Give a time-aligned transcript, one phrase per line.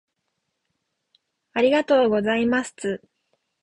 [1.53, 3.01] ありがとうございますつ